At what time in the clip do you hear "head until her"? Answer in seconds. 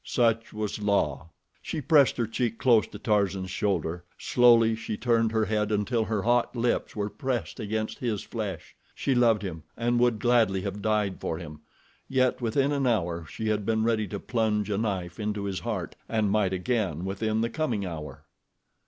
5.45-6.23